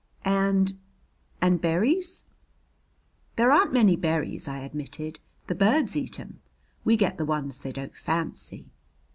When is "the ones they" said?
7.19-7.71